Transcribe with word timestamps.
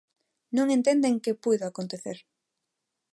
Non 0.55 0.67
entenden 0.77 1.21
que 1.23 1.39
puido 1.43 1.63
acontecer. 1.67 2.17